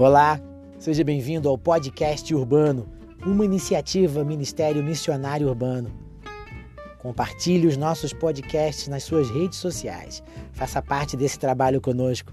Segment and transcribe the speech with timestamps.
[0.00, 0.40] Olá,
[0.78, 2.88] seja bem-vindo ao Podcast Urbano,
[3.22, 5.92] uma iniciativa Ministério Missionário Urbano.
[7.00, 10.22] Compartilhe os nossos podcasts nas suas redes sociais.
[10.54, 12.32] Faça parte desse trabalho conosco.